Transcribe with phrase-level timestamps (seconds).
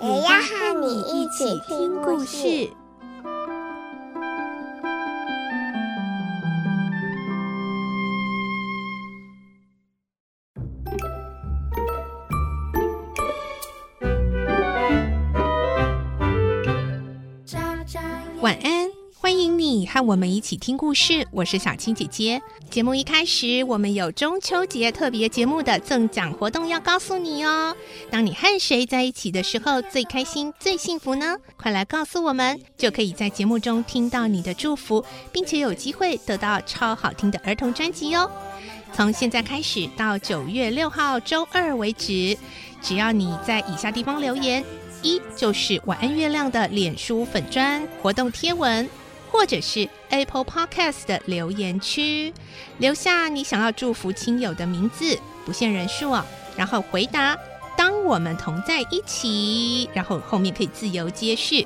[0.00, 2.70] 也要和你一起听故事。
[19.98, 21.26] 和我们一起听故事。
[21.32, 22.40] 我是小青姐姐。
[22.70, 27.74] 节目一开始，我们有中秋节特别节目的赠奖活动要告诉你哦。
[28.08, 31.36] 当你和谁在一起的时候最开心、最幸福呢？
[31.56, 38.30] 快来告诉我们，就可以在节目中听到你的祝福，并且有机会得到超好听的儿童专辑哦。
[38.92, 42.38] 从现在开始到九月六号周二为止，
[42.80, 44.64] 只要你在以下地方留言。
[45.02, 48.88] 一就是晚安月亮的脸书粉砖活动贴文，
[49.38, 52.34] 或者是 Apple Podcast 的留言区，
[52.78, 56.24] 留下你想要祝福亲友的名字，不限人数哦。
[56.56, 57.38] 然后回答
[57.78, 61.64] “当我们同在一起”，然后后面可以自由接续，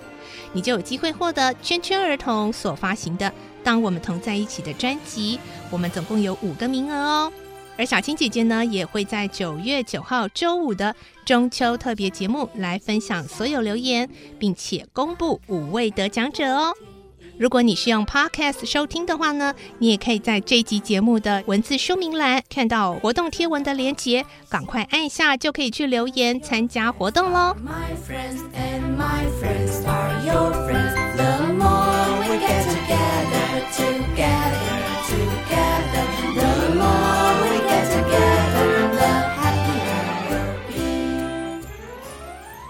[0.53, 3.27] 你就有机会获得圈圈儿童所发行的
[3.65, 5.41] 《当我们同在一起》的专辑。
[5.71, 7.33] 我们总共有五个名额哦。
[7.79, 14.07] 而小青姐姐呢，也会在九月九号周五的中秋特别节目来分享所有留言，
[14.39, 16.75] 并且公布五位得奖者哦。
[17.43, 27.57] 如果你是用 Podcast 收听的话呢，你也可以在这集节目的文字说明栏看到活动贴文的连结，赶快按下就可以去留言参加活动喽。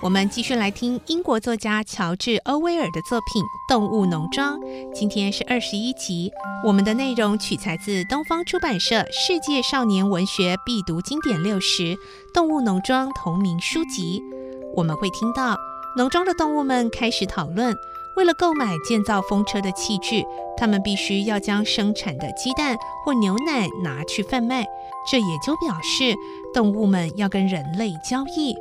[0.02, 4.58] 我们继续来听英国作家乔治·欧威尔的作品《动物农庄》。
[4.92, 6.28] 今天是二十一集，
[6.64, 11.82] 我们的内容取材自东方出版社《世界少年文学必读经典六十》
[12.34, 14.20] 《动物农庄》同名书籍。
[14.74, 15.56] 我们会听到
[15.96, 17.72] 农庄的动物们开始讨论，
[18.16, 20.24] 为了购买建造风车的器具，
[20.56, 22.76] 他们必须要将生产的鸡蛋
[23.06, 24.66] 或牛奶拿去贩卖。
[25.08, 26.12] 这也就表示
[26.52, 28.56] 动物们要跟人类交易。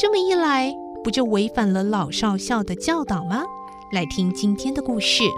[0.00, 0.74] 这么一来，
[1.04, 3.44] 不就违反了老少校的教导吗？
[3.92, 5.24] 来听今天的故事，《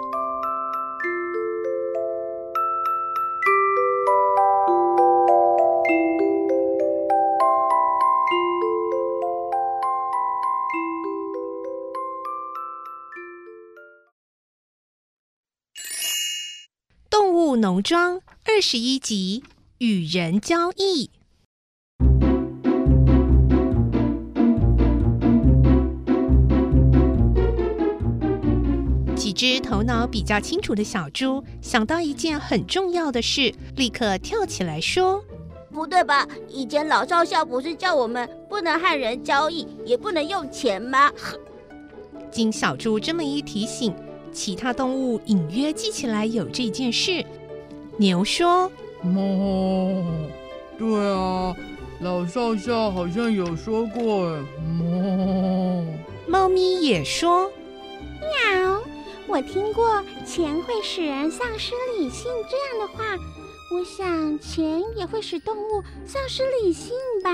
[17.09, 19.43] 动物农庄》二十一集：
[19.79, 21.09] 与人交易。
[29.33, 35.23] 只头脑比较清楚的小猪想到一件很重要的事，立刻跳起来说
[35.73, 36.27] ：“不对吧？
[36.47, 41.11] 以前老少校不是叫我们不能和人交易，也不能用钱吗？”
[42.31, 43.93] 经小猪这么一提醒，
[44.31, 47.25] 其他动物隐约记起来有这件事。
[47.97, 48.71] 牛说
[49.03, 50.03] ：“猫，
[50.77, 51.55] 对啊，
[52.01, 54.35] 老少校好像有说过。”
[54.79, 55.83] 猫，
[56.27, 57.51] 猫咪也说
[58.19, 58.72] ：“喵。”
[59.27, 63.03] 我听过钱会使人丧失理性这样的话，
[63.73, 67.31] 我想钱也会使动物丧失理性吧。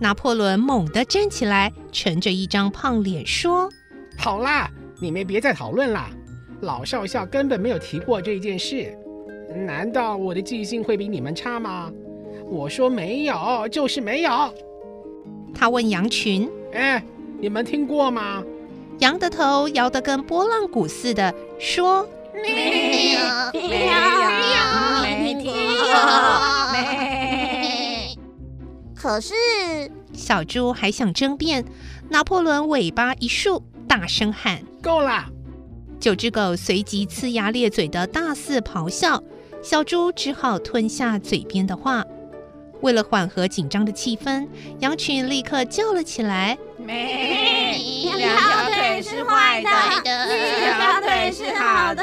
[0.00, 3.68] 拿破仑猛地站起来，沉着一张胖脸说
[4.16, 6.08] ：“好啦，你们别再讨论了。
[6.60, 8.96] 老少校根本没有提过这件事，
[9.66, 11.92] 难道我的记性会比你们差吗？
[12.46, 14.30] 我说没有，就是没有。”
[15.54, 17.04] 他问羊群：“哎，
[17.40, 18.42] 你们听过吗？”
[18.98, 23.20] 羊的头摇得跟拨浪鼓似的，说：“没有，
[23.68, 23.92] 没有，
[25.02, 28.18] 没听过，没。”
[28.94, 29.32] 可是
[30.12, 31.64] 小猪还想争辩，
[32.08, 35.26] 拿破仑尾巴一竖，大声喊：“够了！”
[36.00, 39.22] 九只狗随即呲牙咧嘴的大肆咆哮，
[39.62, 42.04] 小猪只好吞下嘴边的话。
[42.80, 44.46] 为了缓和紧张的气氛，
[44.80, 47.76] 羊群立刻叫了起来：“咩！
[48.16, 49.68] 两条腿是坏的，
[50.28, 50.32] 四
[50.64, 52.02] 条腿是好的。”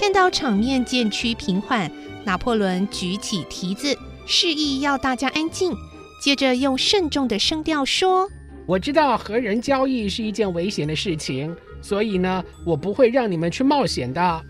[0.00, 1.90] 看到场面渐趋平缓，
[2.24, 5.74] 拿破仑举起蹄子，示意要大家安静，
[6.22, 8.28] 接着用慎重的声调说
[8.64, 14.42] ：“我知道和人交易是一件危险的事情，所以呢，我不会让你们去冒险的。”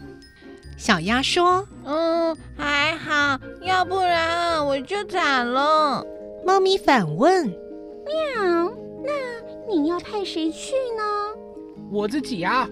[0.79, 6.05] 小鸭说：“嗯，还好，要不然我就惨了。”
[6.45, 7.47] 猫咪反问
[8.05, 8.71] ：“喵，
[9.03, 9.11] 那
[9.75, 11.03] 你要派谁去呢？”
[11.91, 12.69] 我自己啊，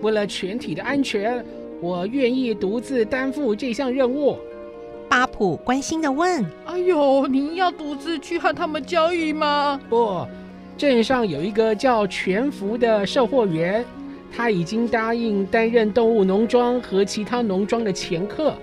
[0.00, 1.44] 为了全体的安全。
[1.80, 4.38] 我愿意独自担负这项任务。
[5.08, 10.24] 巴普关心地问：“哎呦，您要独自去和他们交易吗？”不，
[10.78, 13.84] 镇上有一个叫全福的售货员，
[14.34, 18.54] 他已经答应担任动物农庄和其他农庄的前客。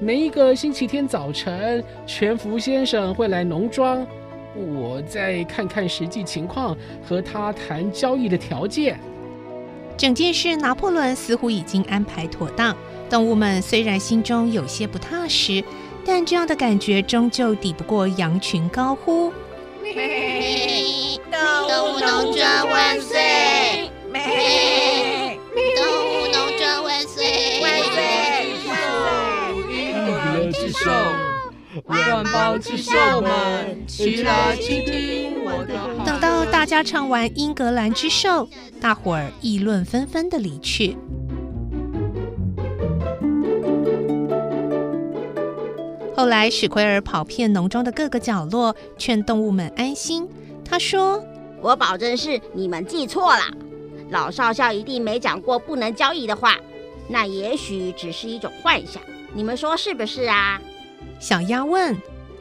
[0.00, 4.04] 每一个星期天早晨，全福先生会来农庄，
[4.54, 6.76] 我再看看实际情况，
[7.06, 8.98] 和他谈交易的条件。
[9.96, 12.76] 整件事，拿破仑似乎已经安排妥当。
[13.08, 15.62] 动物们虽然心中有些不踏实，
[16.04, 19.32] 但这样的感觉终究抵不过羊群高呼
[21.30, 23.88] ：“动物农庄万岁！
[31.86, 35.74] 万邦之兽们，齐来倾听我的。”
[36.04, 38.46] 等到大家唱完《英格兰之兽》。
[38.80, 40.96] 大伙儿议论纷纷的离去。
[46.16, 50.28] 后来，史奎尔跑遍农庄的各个角落，劝动物们安心。
[50.64, 51.22] 他说
[51.62, 53.42] ：“我保证是你们记错了，
[54.10, 56.56] 老少校一定没讲过不能交易的话。
[57.08, 59.00] 那也许只是一种幻想，
[59.32, 60.60] 你们说是不是啊？”
[61.18, 61.96] 小鸭问：“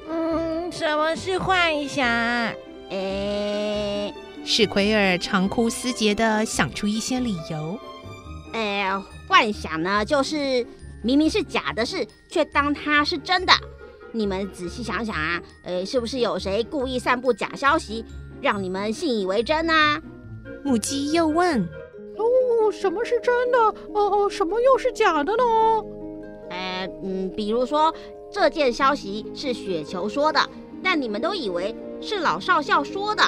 [0.09, 2.05] 嗯，什么是幻想？”
[2.89, 4.13] 诶。
[4.43, 7.79] 史奎尔长哭思竭地想出一些理由。
[8.53, 8.85] 诶，
[9.27, 10.65] 幻想呢，就是
[11.01, 13.51] 明明是假的事，却当它是真的。
[14.11, 18.05] 你们仔细想想啊，呃，是不是有谁故意散布假消息，
[18.39, 19.73] 让你们信以为真呢？
[20.63, 21.61] 母鸡又问
[22.17, 23.57] ：“哦，什么是真的？
[23.93, 25.43] 哦，什么又是假的呢？”
[26.49, 27.93] 呃，嗯，比如说
[28.35, 30.41] 这件消息是雪球说的，
[30.83, 33.23] 但你们都以为是老少校说的。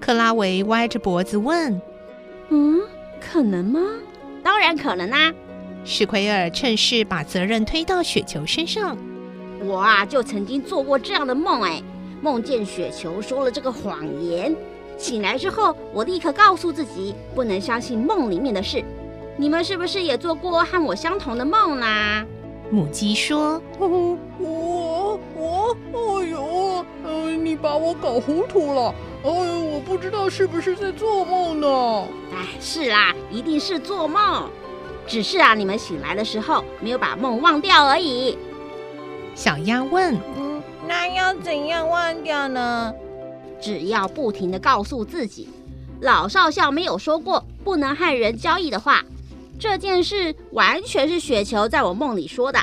[0.00, 1.80] 克拉维歪着脖子问
[2.50, 2.80] ：“嗯，
[3.20, 3.80] 可能吗？
[4.42, 5.32] 当然可能啊！”
[5.86, 8.98] 史奎尔趁势把责任推到雪球身上。
[9.60, 11.80] 我啊，就曾经做过这样的梦，哎，
[12.20, 14.52] 梦见雪球说了这个谎言。
[14.98, 18.82] 醒来之后，我立刻告诉自己不能相信梦里面的事。
[19.36, 22.26] 你们是不是也做过和我相同的梦啦？
[22.70, 28.94] 母鸡说：“哦，我我，哎呦，呃，你把我搞糊涂了。”
[29.24, 32.08] 哎呦，我不知道是不是在做梦呢？
[32.32, 34.48] 哎，是啦，一定是做梦。
[35.06, 38.36] 只是啊，你们醒来的时候没有把梦忘掉而已。
[39.34, 42.92] 小鸭问：“嗯，那要怎样忘掉呢？”
[43.60, 45.48] 只要不停的告诉自己，
[46.00, 49.02] 老少校没有说过不能和人交易的话。
[49.58, 52.58] 这件事完全是雪球在我梦里说的，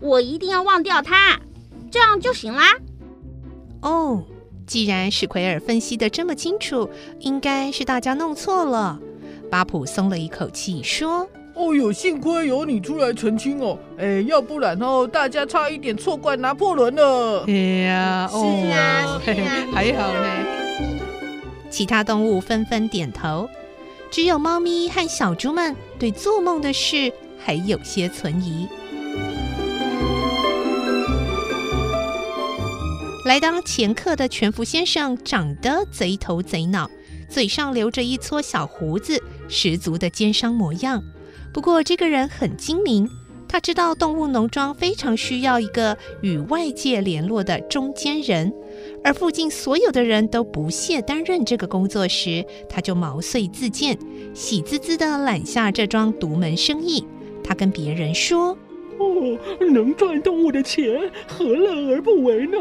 [0.00, 1.38] 我一定要忘掉它，
[1.90, 2.74] 这样就行啦。
[3.82, 4.24] 哦。
[4.66, 6.90] 既然史奎尔分析的这么清楚，
[7.20, 9.00] 应该是大家弄错了。
[9.50, 11.26] 巴普松了一口气，说
[11.56, 17.52] ：“哦哟，幸亏有你出来澄清哦，哎，要不然哦，大家差一点错怪拿破仑了。”哎
[17.88, 20.28] 呀，哦，是啊，是啊， 还好呢。
[21.70, 23.48] 其他动物纷纷点头，
[24.10, 28.66] 只有猫咪和小猪们对做梦的事还有些存疑。
[33.26, 36.90] 来当掮客的全福先生长得贼头贼脑，
[37.28, 41.02] 嘴上留着一撮小胡子，十足的奸商模样。
[41.52, 43.06] 不过这个人很精明，
[43.46, 48.50] 他知道动物农庄非常需要一个与外界联络的中间人，
[49.08, 53.98] 而附近所有的人都不屑担任这个工作时，他就毛遂自荐，
[54.34, 57.02] 喜滋滋地揽下这桩独门生意。
[57.42, 58.48] 他跟别人说。
[58.98, 59.38] 哦，
[59.72, 62.58] 能赚动物的钱，何乐而不为呢？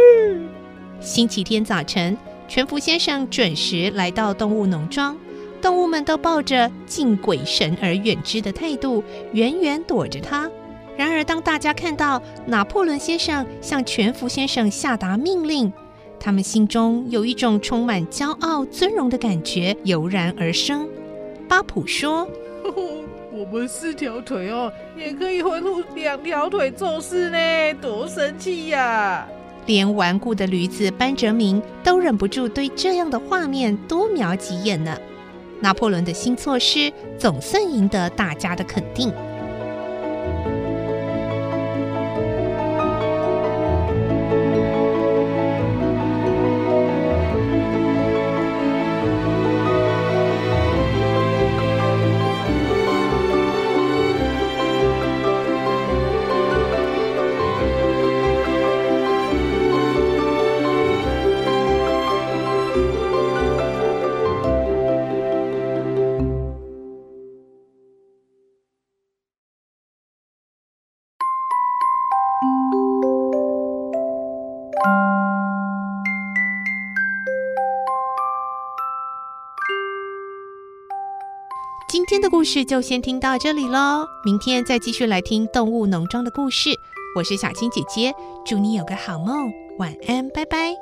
[1.00, 2.14] 星期天早晨，
[2.46, 5.16] 全福先生准时来到动物农庄，
[5.62, 10.50] 动物们都抱着敬鬼神而远之的态度，远远躲着他。
[10.96, 15.72] 然而，当大家看到拿破仑先生向全福先生下达命令，
[16.18, 20.88] 他们心中有一种充满骄傲、尊荣的感觉油然而生。
[21.48, 22.26] 巴普说。
[23.30, 27.38] 我们四条腿哦，也可以挥出两条腿做事呢，
[27.82, 29.28] 多神气呀！
[29.66, 34.96] 连顽固的驴子班哲明都忍不住对这样的画面多瞄几眼呢。
[35.60, 39.12] 拿破仑的新措施总算赢得大家的肯定。
[81.96, 86.78] 今天的故事就先听到这里喽，明天再继续来听动物农庄的故事。
[87.16, 88.12] 我是小青姐姐，
[88.44, 90.74] 祝你有个好梦，晚安，拜拜。